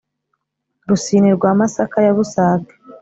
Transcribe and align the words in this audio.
rusine 0.89 1.29
rwa 1.37 1.51
masaka 1.59 1.97
ya 2.05 2.13
busage, 2.17 2.73